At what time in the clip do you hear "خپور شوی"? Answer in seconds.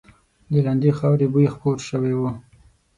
1.55-2.13